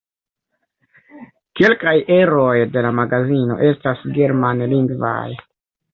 Kelkaj 1.59 1.93
eroj 2.17 2.55
de 2.77 2.83
la 2.89 2.93
magazino 3.01 3.61
estas 3.69 4.03
germanlingvaj. 4.17 5.25